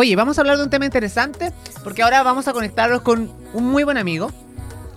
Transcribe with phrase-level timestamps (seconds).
[0.00, 1.52] Oye, vamos a hablar de un tema interesante
[1.84, 4.32] porque ahora vamos a conectarlos con un muy buen amigo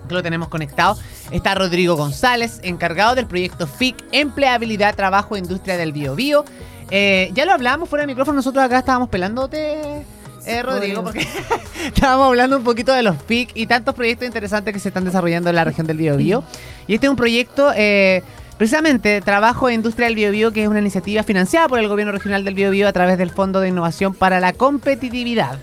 [0.08, 0.98] que lo tenemos conectado.
[1.30, 6.46] Está Rodrigo González, encargado del proyecto FIC, Empleabilidad, Trabajo, Industria del Bio Bio.
[6.90, 10.06] Eh, ya lo hablamos fuera de micrófono, nosotros acá estábamos pelándote,
[10.46, 11.28] eh, Rodrigo, porque
[11.86, 15.50] estábamos hablando un poquito de los FIC y tantos proyectos interesantes que se están desarrollando
[15.50, 16.46] en la región del Bio Bio.
[16.88, 17.74] Y este es un proyecto...
[17.76, 18.24] Eh,
[18.58, 22.46] Precisamente, Trabajo e Industria del Biobío, que es una iniciativa financiada por el Gobierno Regional
[22.46, 25.58] del Biobío a través del Fondo de Innovación para la Competitividad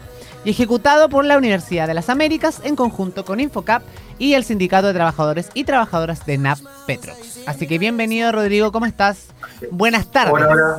[0.45, 3.82] y ejecutado por la Universidad de las Américas en conjunto con Infocap
[4.18, 7.41] y el Sindicato de Trabajadores y Trabajadoras de NAP Petrox.
[7.46, 9.29] Así que bienvenido, Rodrigo, ¿cómo estás?
[9.70, 10.34] Buenas tardes.
[10.34, 10.77] Hola.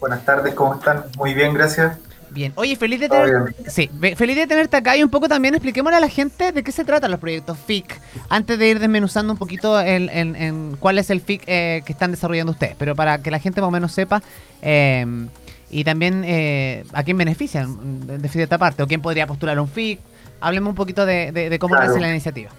[0.00, 1.04] Buenas tardes, ¿cómo están?
[1.16, 1.98] Muy bien, gracias.
[2.30, 5.96] Bien, oye, feliz de, tener, sí, feliz de tenerte acá y un poco también expliquémosle
[5.96, 9.38] a la gente de qué se tratan los proyectos FIC, antes de ir desmenuzando un
[9.38, 13.38] poquito en, cuál es el FIC eh, que están desarrollando ustedes, pero para que la
[13.38, 14.22] gente más o menos sepa
[14.62, 15.06] eh,
[15.70, 20.00] y también eh, a quién benefician de esta parte, o quién podría postular un FIC,
[20.40, 22.50] hablemos un poquito de, cómo nace la iniciativa.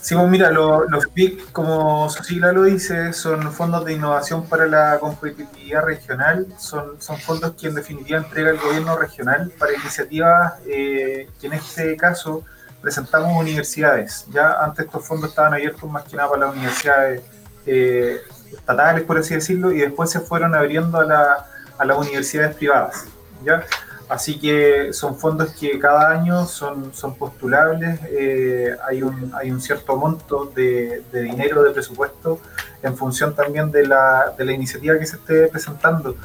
[0.00, 4.98] Sí, pues mira, los PIC, como su lo dice, son fondos de innovación para la
[4.98, 6.46] competitividad regional.
[6.58, 11.52] Son, son fondos que en definitiva entrega el gobierno regional para iniciativas eh, que en
[11.52, 12.44] este caso
[12.80, 14.24] presentamos universidades.
[14.32, 17.22] Ya antes estos fondos estaban abiertos más que nada para las universidades
[17.66, 22.56] eh, estatales, por así decirlo, y después se fueron abriendo a, la, a las universidades
[22.56, 23.04] privadas.
[23.44, 23.64] ¿ya?
[24.10, 29.60] Así que son fondos que cada año son, son postulables, eh, hay, un, hay un
[29.60, 32.40] cierto monto de, dinero de presupuesto
[32.82, 36.16] en función también de la, de la iniciativa que se esté presentando.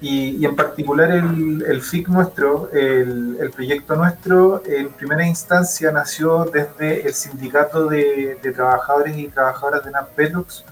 [0.00, 6.44] Y, en particular el, el FIC nuestro, el, el, proyecto nuestro, en primera instancia nació
[6.44, 10.64] desde el Sindicato de, de Trabajadores y Trabajadoras de NAPELUX,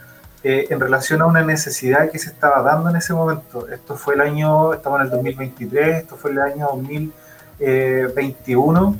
[0.44, 3.68] eh, en relación a una necesidad que se estaba dando en ese momento.
[3.68, 8.98] Esto fue el año, estamos en el 2023, esto fue el año 2021,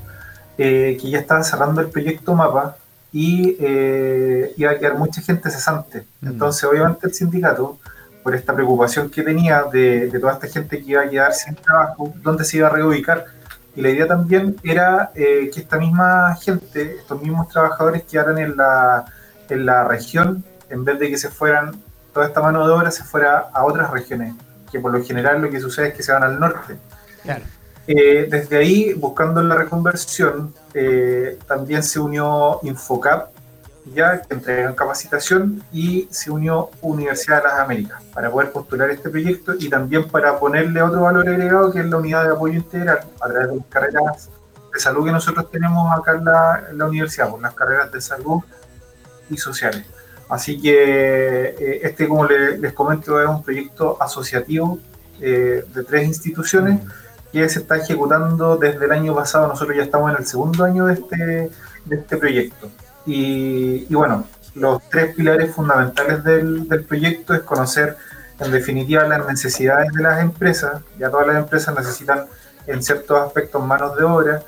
[0.56, 2.76] eh, que ya estaba cerrando el proyecto MAPA
[3.10, 6.06] y eh, iba a quedar mucha gente cesante.
[6.20, 6.28] Mm.
[6.28, 7.76] Entonces, obviamente, el sindicato,
[8.22, 11.56] por esta preocupación que tenía de, de, toda esta gente que iba a quedar sin
[11.56, 13.24] trabajo, ¿dónde se iba a reubicar?
[13.74, 19.06] Y la idea también era que esta misma gente, estos mismos trabajadores quedaran en la,
[19.48, 21.72] en la región en vez de que se fueran,
[22.12, 24.34] toda esta mano de obra se fuera a otras regiones,
[24.70, 26.78] que por lo general lo que sucede es que se van al norte.
[27.86, 33.30] Eh, desde ahí, buscando la reconversión, eh, también se unió Infocap,
[33.92, 39.10] ya que entregan capacitación, y se unió Universidad de las Américas para poder postular este
[39.10, 43.00] proyecto y también para ponerle otro valor agregado que es la unidad de apoyo integral
[43.20, 44.30] a través de las carreras
[44.72, 48.00] de salud que nosotros tenemos acá en la, en la universidad, por las carreras de
[48.00, 48.40] salud
[49.28, 49.84] y sociales.
[50.32, 54.78] Así que eh, este, como les comento, es un proyecto asociativo
[55.20, 56.80] eh, de tres instituciones
[57.30, 59.46] que se está ejecutando desde el año pasado.
[59.46, 61.50] Nosotros ya estamos en el segundo año de este,
[61.84, 62.70] de este proyecto.
[63.04, 67.98] Y, bueno, los tres pilares fundamentales del, del proyecto es conocer
[68.40, 70.80] en definitiva las necesidades de las empresas.
[70.98, 72.24] Ya todas las empresas necesitan
[72.66, 74.42] en ciertos aspectos manos de obra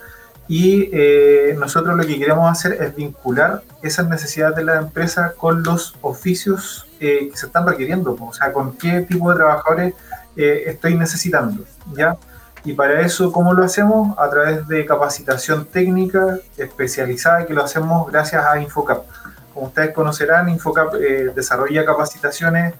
[0.46, 5.62] y eh, nosotros lo que queremos hacer es vincular esas necesidades de la empresa con
[5.62, 9.94] los oficios eh, que se están requiriendo, o sea, con qué tipo de trabajadores
[10.36, 12.16] eh, estoy necesitando, ¿ya?
[12.62, 14.18] Y para eso, ¿cómo lo hacemos?
[14.18, 19.04] A través de capacitación técnica especializada, que lo hacemos gracias a Infocap.
[19.52, 22.74] Como ustedes conocerán, Infocap desarrolla capacitaciones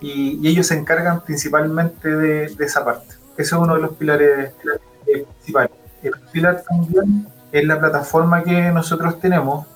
[0.00, 3.08] y, ellos se encargan principalmente de, de, esa parte.
[3.36, 4.52] Ese es uno de los pilares
[5.04, 5.85] principales.
[6.06, 9.66] El pilar también es la plataforma que nosotros tenemos,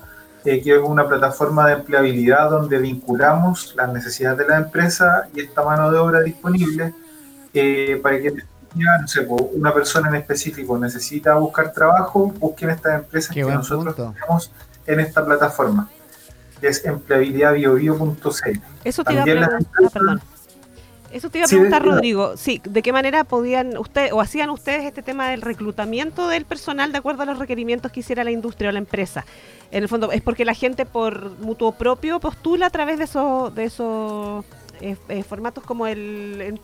[0.44, 5.40] eh, que es una plataforma de empleabilidad donde vinculamos las necesidades de la empresa y
[5.40, 6.94] esta mano de obra disponible
[7.52, 8.32] eh, para que
[8.74, 14.52] no sé, una persona en específico necesita buscar trabajo, busquen estas empresas que nosotros tenemos
[14.86, 15.88] en esta plataforma,
[16.60, 18.60] que es empleabilidadbiobio.cl.
[18.84, 20.20] Eso te También a preguntar,
[21.12, 22.36] eso te iba a preguntar, Rodrigo.
[22.36, 26.92] Sí, ¿de qué manera podían ustedes o hacían ustedes este tema del reclutamiento del personal
[26.92, 29.24] de acuerdo a los requerimientos que hiciera la industria o la empresa?
[29.70, 33.54] En el fondo, ¿es porque la gente por mutuo propio postula a través de esos
[33.54, 34.44] de esos
[34.80, 36.58] eh, eh, formatos como el,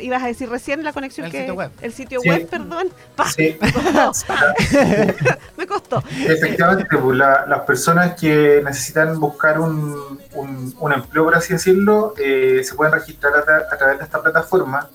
[0.00, 1.72] ibas a decir recién la conexión el que sitio web.
[1.80, 2.86] el sitio web perdón.
[5.56, 6.04] Me, costó.
[6.26, 12.76] efectivamente pues, las personas que necesitan buscar un, un, empleo por así decirlo eh, se
[12.76, 14.88] pueden registrar a, través de esta plataforma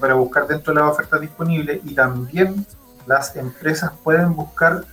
[0.00, 2.64] para buscar dentro de las ofertas disponibles y también
[3.06, 4.84] las empresas pueden buscar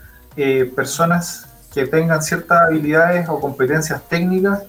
[0.76, 4.64] personas que tengan ciertas habilidades o competencias técnicas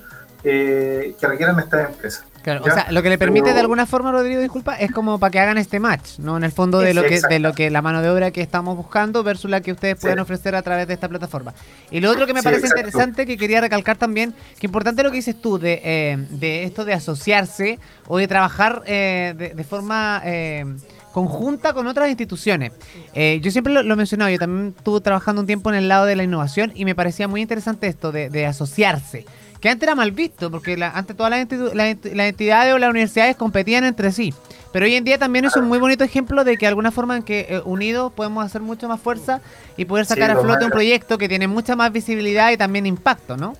[0.47, 2.25] que requieran estas empresas.
[2.47, 5.33] Claro, o sea, lo que le permite de alguna forma, Rodrigo, disculpa, es como para
[5.33, 6.37] que hagan este match, ¿no?
[6.37, 8.77] En el fondo de lo que de lo que la mano de obra que estamos
[8.77, 11.55] buscando versus la que ustedes pueden ofrecer a través de esta plataforma.
[11.91, 15.17] Y lo otro que me parece interesante, que quería recalcar también, que importante lo que
[15.17, 20.65] dices tú de, eh, de esto de asociarse o de trabajar eh, de, forma eh,
[21.11, 22.71] conjunta con otras instituciones.
[23.13, 26.15] yo siempre lo, he mencionado, yo también estuve trabajando un tiempo en el lado de
[26.15, 29.27] la innovación y me parecía muy interesante esto de, de asociarse
[29.61, 33.85] que antes era mal visto, porque la, antes todas las, entidades o las universidades competían
[33.85, 34.35] entre sí.
[34.73, 37.17] Pero hoy en día también es un muy bonito ejemplo de que de alguna forma
[37.17, 39.41] en que eh, unidos podemos hacer mucho más fuerza
[39.77, 43.37] y poder sacar a flote un proyecto que tiene mucha más visibilidad y también impacto,
[43.37, 43.55] ¿no?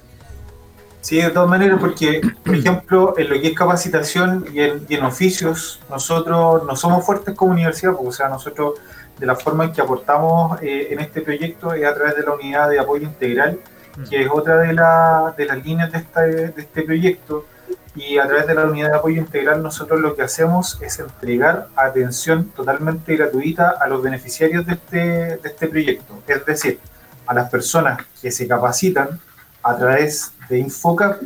[1.01, 5.81] Sí, de todas maneras, porque, por ejemplo, en lo que es capacitación y en, oficios,
[5.89, 8.75] nosotros no somos fuertes como universidad, porque, o sea, nosotros
[9.17, 12.33] de la forma en que aportamos eh, en este proyecto es a través de la
[12.33, 13.59] unidad de apoyo integral
[14.09, 17.47] que es otra de, de las líneas de este, de este proyecto.
[17.95, 21.69] Y a través de la unidad de apoyo integral nosotros lo que hacemos es entregar
[21.75, 26.23] atención totalmente gratuita a los beneficiarios de este, de este proyecto.
[26.27, 26.79] Es decir,
[27.27, 29.19] a las personas que se capacitan
[29.63, 31.23] a través de Infocap,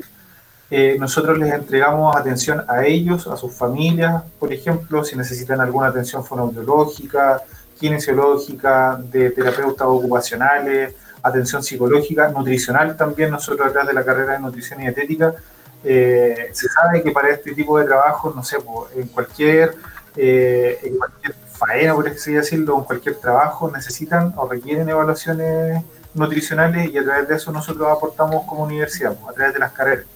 [0.70, 5.88] eh, nosotros les entregamos atención a ellos, a sus familias, por ejemplo, si necesitan alguna
[5.88, 7.42] atención fonoaudiológica,
[7.78, 13.30] kinesiológica, de terapeutas ocupacionales, atención psicológica, nutricional también.
[13.30, 15.34] Nosotros atrás de la carrera de nutrición y dietética,
[15.82, 18.58] eh, se sabe que para este tipo de trabajo, no sé,
[18.94, 19.74] en cualquier,
[20.16, 25.84] eh, en cualquier faena, por así decirlo, en cualquier trabajo, necesitan o requieren evaluaciones
[26.14, 30.06] nutricionales y a través de eso nosotros aportamos como universidad, a través de las carreras,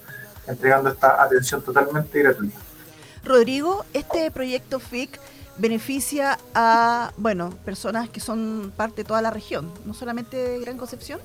[0.46, 2.58] entregando esta atención totalmente gratuita.
[3.24, 5.18] Rodrigo, este proyecto FIC
[5.58, 11.20] beneficia a, bueno, personas que son parte de toda la región, no solamente Gran Concepción.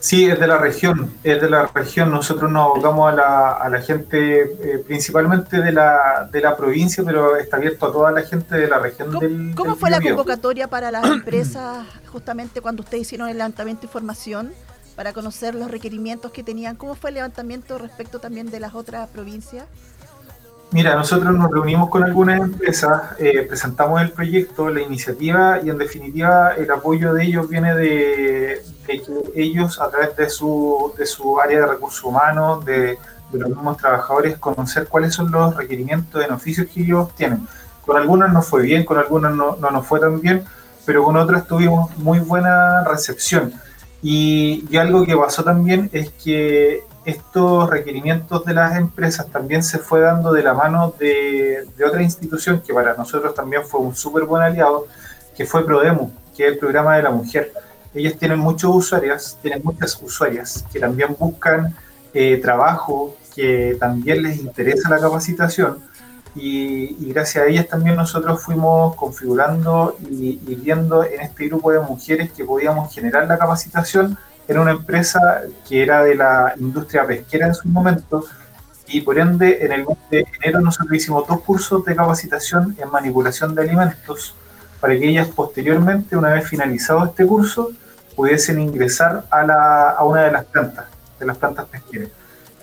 [0.00, 2.10] Sí, es de la región, es de la región.
[2.10, 7.04] Nosotros nos abocamos a la, a la gente eh, principalmente de la, de la provincia,
[7.04, 10.00] pero está abierto a toda la gente de la región ¿Cómo, del ¿Cómo fue la
[10.00, 14.52] convocatoria para las empresas justamente cuando ustedes hicieron el levantamiento de información
[14.96, 16.76] para conocer los requerimientos que tenían?
[16.76, 19.66] ¿Cómo fue el levantamiento respecto también de las otras provincias?
[20.72, 25.78] Mira, nosotros nos reunimos con algunas empresas, eh, presentamos el proyecto, la iniciativa y en
[25.78, 29.02] definitiva el apoyo de ellos viene de, que
[29.34, 32.98] ellos a través de su, de su área de recursos humanos, de,
[33.32, 37.46] los mismos trabajadores, conocer cuáles son los requerimientos en oficios que ellos tienen.
[37.84, 40.44] Con algunas nos fue bien, con algunas no, no nos fue tan bien,
[40.84, 43.52] pero con otras tuvimos muy buena recepción.
[44.02, 49.78] Y, y algo que pasó también es que estos requerimientos de las empresas también se
[49.78, 54.24] fue dando de la mano de, otra institución que para nosotros también fue un súper
[54.24, 54.86] buen aliado,
[55.36, 57.52] que fue Prodemu, que es el programa de la mujer.
[57.94, 61.74] Ellos tienen muchos usuarias, tienen muchas usuarias que también buscan
[62.12, 65.82] eh, trabajo, que también les interesa la capacitación
[66.34, 72.30] y, gracias a ellas también nosotros fuimos configurando y viendo en este grupo de mujeres
[72.32, 74.16] que podíamos generar la capacitación
[74.50, 78.24] era una empresa que era de la industria pesquera en su momento
[78.88, 82.90] y por ende en el mes de enero nosotros hicimos dos cursos de capacitación en
[82.90, 84.34] manipulación de alimentos
[84.80, 87.70] para que ellas posteriormente, una vez finalizado este curso,
[88.16, 90.86] pudiesen ingresar a, la, a una de las plantas,
[91.20, 92.08] de las plantas pesqueras.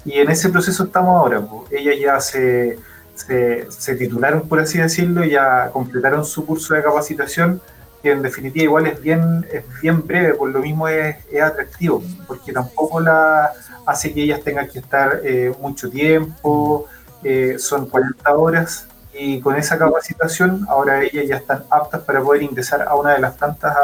[0.03, 1.39] Y en ese proceso estamos ahora.
[1.39, 1.71] Pues.
[1.71, 2.79] Ellas ya se,
[3.15, 7.61] se, se titularon, por así decirlo, ya completaron su curso de capacitación
[8.01, 12.03] que en definitiva igual es bien, es bien breve, por lo mismo es, es atractivo,
[12.27, 13.51] porque tampoco la
[13.85, 16.85] hace que ellas tengan que estar eh, mucho tiempo,
[17.23, 22.43] eh, son 40 horas, y con esa capacitación ahora ellas ya están aptas para poder
[22.43, 23.75] ingresar a una de las plantas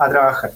[0.00, 0.52] a trabajar.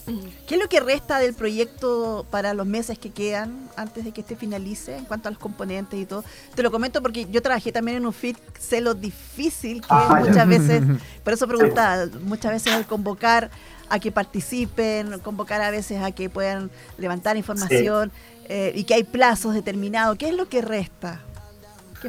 [0.46, 4.22] ¿Qué es lo que resta del proyecto para los meses que quedan antes de que
[4.22, 6.24] este finalice en cuanto a los componentes y todo?
[6.54, 10.26] Te lo comento porque yo trabajé también en un FIT, sé lo difícil que es
[10.26, 10.82] muchas veces,
[11.24, 13.50] por eso preguntaba, muchas veces el convocar
[13.90, 18.10] a que participen, convocar a veces a que puedan levantar información
[18.48, 20.16] eh, y que hay plazos determinados.
[20.16, 21.20] ¿Qué es lo que resta?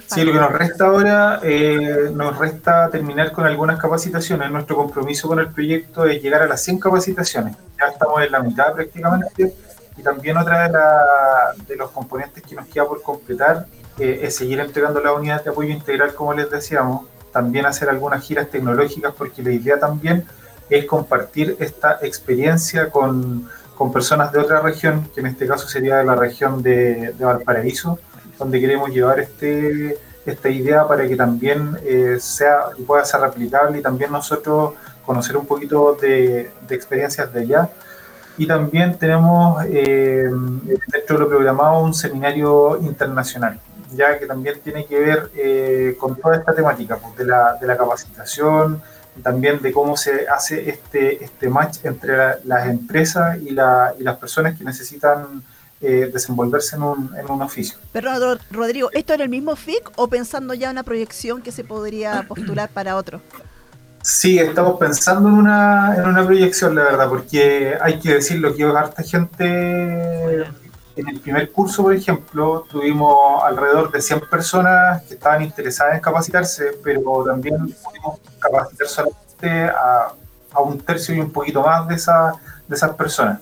[0.07, 4.51] Sí, lo que nos resta ahora, eh, nos resta terminar con algunas capacitaciones.
[4.51, 7.55] Nuestro compromiso con el proyecto es llegar a las 100 capacitaciones.
[7.79, 9.55] Ya estamos en la mitad prácticamente.
[9.97, 14.59] Y también otra de, de los componentes que nos queda por completar eh, es seguir
[14.59, 17.07] entregando la unidad de apoyo integral, como les decíamos.
[17.31, 20.25] También hacer algunas giras tecnológicas, porque la idea también
[20.69, 25.97] es compartir esta experiencia con, con personas de otra región, que en este caso sería
[25.97, 27.99] de la región de, de Valparaíso
[28.37, 33.79] donde queremos llevar este, esta idea para que también eh, sea y pueda ser replicable
[33.79, 34.73] y también nosotros
[35.05, 37.69] conocer un poquito de, experiencias de allá.
[38.37, 40.29] Y también tenemos eh,
[40.87, 43.59] dentro de lo programado un seminario internacional,
[43.93, 47.65] ya que también tiene que ver eh, con toda esta temática pues, de, la, de
[47.65, 48.81] la capacitación,
[49.23, 54.17] también de cómo se hace este, este match entre las empresas y, la, y las
[54.17, 55.43] personas que necesitan
[55.85, 57.77] eh, desenvolverse en un, en un oficio.
[57.91, 58.09] Pero
[58.49, 62.25] Rodrigo, ¿esto era el mismo FIC o pensando ya en una proyección que se podría
[62.27, 63.21] postular para otro?
[64.01, 68.63] Sí, estamos pensando en una, en una proyección, la verdad, porque hay que decirlo que
[68.63, 70.45] harta gente
[70.95, 76.01] en el primer curso, por ejemplo, tuvimos alrededor de 100 personas que estaban interesadas en
[76.01, 80.13] capacitarse, pero también pudimos capacitar solamente a,
[80.51, 82.33] a un tercio y un poquito más de, esa,
[82.67, 83.39] de esas personas.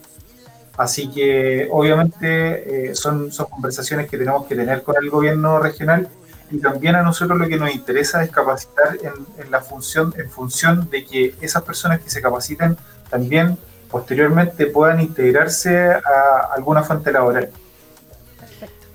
[0.77, 6.07] Así que obviamente eh, son, son conversaciones que tenemos que tener con el gobierno regional
[6.49, 10.29] y también a nosotros lo que nos interesa es capacitar en, en la función, en
[10.29, 12.77] función de que esas personas que se capaciten
[13.09, 13.57] también
[13.93, 17.51] posteriormente puedan integrarse a alguna fuente laboral.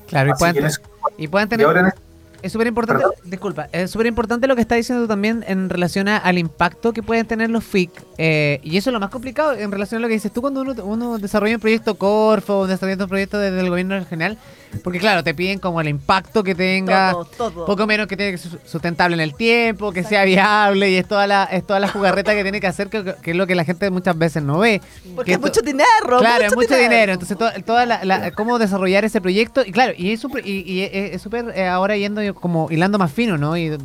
[0.08, 0.70] Claro, y puedan,
[1.16, 1.94] y puedan, tener...
[2.40, 6.38] Es súper importante, disculpa, es súper importante lo que está diciendo también en relación al
[6.38, 7.90] impacto que pueden tener los FIC.
[8.16, 10.60] Eh, y eso es lo más complicado en relación a lo que dices tú cuando
[10.60, 14.38] uno, uno desarrolla un proyecto Corfo, desarrolla un proyecto desde el gobierno regional.
[14.84, 18.60] Porque claro, te piden como el impacto que tenga, poco menos que tiene que ser
[18.64, 22.34] sustentable en el tiempo, que sea viable y es toda la, es toda la jugarreta
[22.34, 24.80] que tiene que hacer, que, es lo que la gente muchas veces no ve.
[25.14, 26.18] Porque es mucho dinero.
[26.18, 27.14] Claro, es mucho dinero.
[27.14, 29.62] Entonces, toda la, cómo desarrollar ese proyecto.
[29.64, 33.38] Y claro, y es súper y, es súper eh, ahora yendo como hilando más fino,
[33.38, 33.56] ¿no?
[33.56, 33.76] Y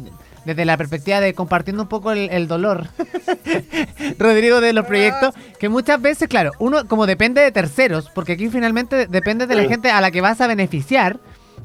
[0.45, 2.88] desde la perspectiva de compartiendo un poco el, dolor,
[4.19, 8.50] Rodrigo, de los proyectos, que muchas veces, claro, uno como depende de terceros, porque aquí
[8.50, 11.19] finalmente depende de la gente a la que vas a beneficiar,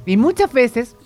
[0.07, 0.97] y muchas veces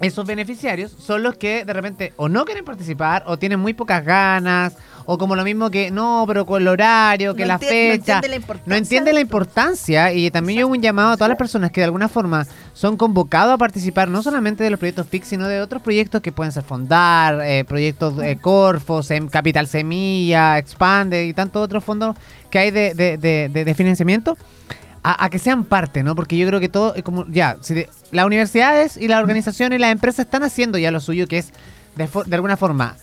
[0.00, 4.04] esos beneficiarios son los que de repente o no quieren participar o tienen muy pocas
[4.04, 8.20] ganas o como lo mismo que no, pero con el horario, que la fecha,
[8.64, 11.80] no entiende, la importancia y también yo hago un llamado a todas las personas que
[11.80, 15.60] de alguna forma son convocados a participar no solamente de los proyectos FIX, sino de
[15.60, 21.62] otros proyectos que pueden ser Fondar, eh, proyectos de Corfos, Capital Semilla, Expande y tantos
[21.62, 22.16] otros fondos
[22.48, 24.36] que hay de, de financiamiento
[25.02, 26.14] a, que sean parte, ¿no?
[26.14, 29.92] Porque yo creo que todo, como ya, si las universidades y las organizaciones y las
[29.92, 31.52] empresas están haciendo ya lo suyo, que es
[31.96, 32.96] de, de alguna forma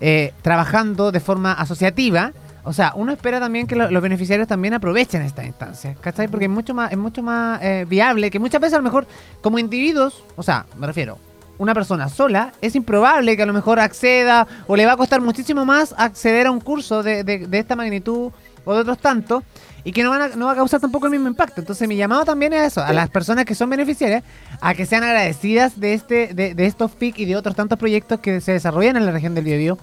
[0.00, 2.32] eh, trabajando de forma asociativa.
[2.64, 6.26] O sea, uno espera también que los beneficiarios también aprovechen esta instancia, ¿cachai?
[6.26, 9.06] Porque es mucho más, es mucho más eh, viable que muchas veces a lo mejor
[9.40, 11.18] como individuos, o sea, me refiero,
[11.58, 15.20] una persona sola, es improbable que a lo mejor acceda o le va a costar
[15.20, 18.32] muchísimo más acceder a un curso de, de, de esta magnitud
[18.64, 19.44] o de otros tantos
[19.86, 21.60] y que no, van a, no va a causar tampoco el mismo impacto.
[21.60, 24.24] Entonces mi llamado también es eso, a las personas que son beneficiarias,
[24.60, 28.18] a que sean agradecidas de este de, de estos FIC y de otros tantos proyectos
[28.18, 29.78] que se desarrollan en la región del Biobío,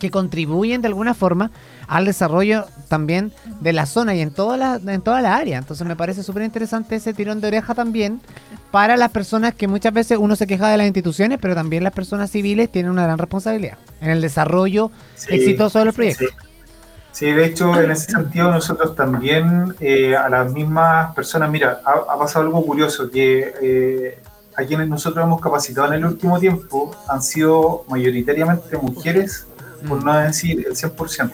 [0.00, 1.52] que contribuyen de alguna forma
[1.86, 5.58] al desarrollo también de la zona y en toda la, en toda la área.
[5.58, 8.20] Entonces me parece súper interesante ese tirón de oreja también
[8.72, 11.92] para las personas que muchas veces uno se queja de las instituciones, pero también las
[11.92, 14.90] personas civiles tienen una gran responsabilidad en el desarrollo
[15.28, 16.26] exitoso de los proyectos.
[16.28, 16.47] Sí,
[17.20, 22.44] de hecho, en ese sentido nosotros también eh, a las mismas personas, mira, ha, pasado
[22.44, 24.18] algo curioso, que eh,
[24.56, 29.46] a quienes nosotros hemos capacitado en el último tiempo han sido mayoritariamente mujeres,
[29.86, 31.32] por no decir el 100%.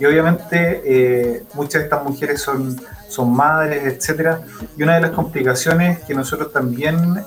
[0.00, 4.42] Y obviamente eh, muchas de estas mujeres son, son madres, etcétera.
[4.76, 7.24] Y una de las complicaciones que nosotros también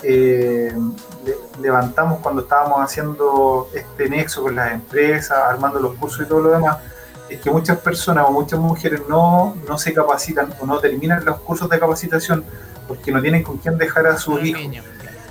[1.62, 6.52] levantamos cuando estábamos haciendo este nexo con las empresas, armando los cursos y todo lo
[6.52, 6.78] demás,
[7.32, 11.40] es que muchas personas o muchas mujeres no, no se capacitan o no terminan los
[11.40, 12.44] cursos de capacitación
[12.88, 14.62] porque no tienen con quién dejar a sus hijos.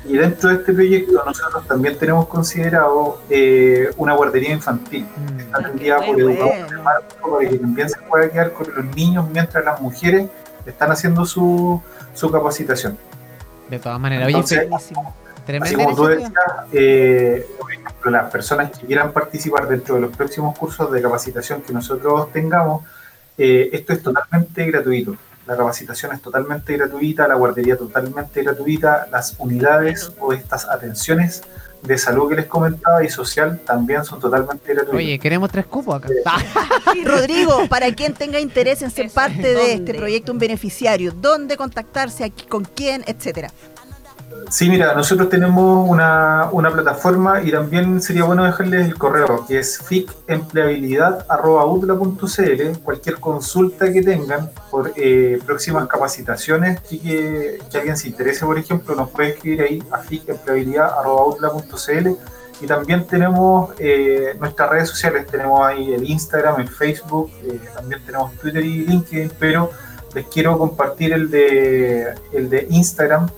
[0.07, 5.05] Y dentro de este proyecto nosotros también tenemos considerado eh, una guardería infantil.
[5.05, 5.41] Mm.
[5.41, 9.79] Está atendida por educadores para que también se pueda quedar con los niños mientras las
[9.81, 10.31] mujeres
[10.65, 11.83] están haciendo su,
[12.15, 12.97] su capacitación.
[13.69, 14.69] De todas maneras, oye,
[15.61, 16.33] Así como tú decías,
[16.73, 21.63] eh, por ejemplo, las personas que quieran participar dentro de los próximos cursos de capacitación
[21.63, 22.85] que nosotros tengamos,
[23.37, 25.17] eh, esto es totalmente gratuito.
[25.47, 31.43] La capacitación es totalmente gratuita, la guardería totalmente gratuita, las unidades o estas atenciones
[31.83, 34.97] de salud que les comentaba y social también son totalmente gratuitas.
[34.97, 36.09] Oye, queremos tres cupos acá.
[37.05, 42.25] Rodrigo, para quien tenga interés en ser parte de este proyecto, un beneficiario, ¿dónde contactarse,
[42.25, 43.51] aquí, con quién, etcétera?
[44.49, 49.83] Sí, mira, nosotros tenemos una, plataforma y también sería bueno dejarles el correo, que es
[49.83, 52.79] ficempleabilidad.utla.cl.
[52.83, 58.95] Cualquier consulta que tengan por eh, próximas capacitaciones, y que, alguien se interese, por ejemplo,
[58.95, 62.09] nos puede escribir ahí a ficempleabilidad.utla.cl.
[62.63, 68.05] Y también tenemos eh, nuestras redes sociales, tenemos ahí el Instagram, el Facebook, eh, también
[68.05, 69.71] tenemos Twitter y LinkedIn, pero
[70.15, 73.29] les quiero compartir el de, el de Instagram,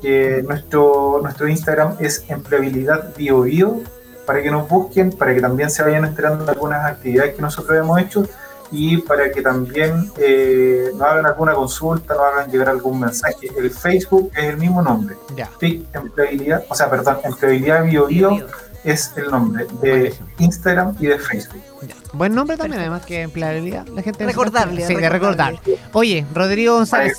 [0.00, 3.80] que nuestro, nuestro Instagram es empleabilidad bio, bio
[4.26, 7.76] para que nos busquen, para que también se vayan enterando de algunas actividades que nosotros
[7.76, 8.24] hemos hecho
[8.70, 13.48] y para que también eh, nos hagan alguna consulta, nos hagan llegar algún mensaje.
[13.56, 15.16] El Facebook es el mismo nombre.
[15.36, 15.50] Ya.
[15.60, 18.46] empleabilidad, o sea, perdón, empleabilidad bio, bio,
[18.84, 21.62] es el nombre de Instagram y de Facebook.
[22.12, 23.86] Buen nombre también, además que empleabilidad.
[23.88, 24.86] La gente recordable.
[24.86, 25.58] Sí, recordable.
[25.92, 27.16] Oye, Rodrigo González,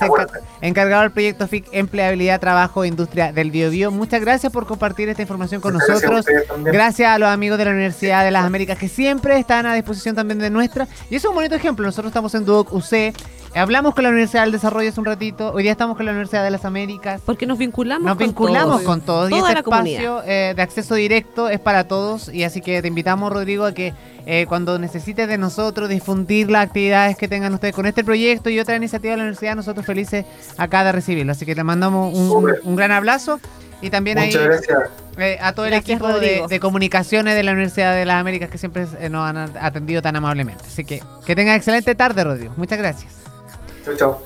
[0.61, 3.91] encargado del proyecto FIC Empleabilidad, Trabajo e Industria del Biobío.
[3.91, 6.25] Muchas gracias por compartir esta información con nosotros.
[6.63, 10.15] Gracias a, los amigos de la Universidad de las Américas que siempre están a disposición
[10.15, 10.87] también de nuestra.
[11.09, 11.85] Y es un bonito ejemplo.
[11.85, 13.13] Nosotros estamos en Duoc UC.
[13.55, 15.51] Hablamos con la Universidad del Desarrollo hace un ratito.
[15.53, 17.21] Hoy día estamos con la Universidad de las Américas.
[17.23, 18.83] Porque nos vinculamos nos con vinculamos todos.
[18.83, 19.31] con todos.
[19.31, 22.33] y este espacio eh, de acceso directo es para todos.
[22.33, 23.93] Y así que te invitamos, Rodrigo, a que
[24.25, 28.59] eh, cuando necesites de nosotros difundir las actividades que tengan ustedes con este proyecto y
[28.59, 30.25] otra iniciativa de la universidad, nosotros felices
[30.57, 31.31] acá de recibirlo.
[31.31, 33.39] Así que te mandamos un, gran abrazo
[33.81, 34.33] y también ahí
[35.17, 38.87] eh, a todo el equipo de, comunicaciones de la Universidad de las Américas que siempre
[38.99, 40.63] eh, nos han atendido tan amablemente.
[40.65, 42.53] Así que que tengan excelente tarde, Rodrigo.
[42.57, 43.22] Muchas gracias.
[43.83, 44.17] 这个